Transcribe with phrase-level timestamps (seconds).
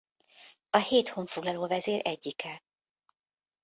[0.69, 2.61] A hét honfoglaló vezér egyike.